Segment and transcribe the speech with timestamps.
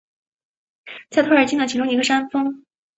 [1.11, 2.63] 在托尔金的其中一个山峰。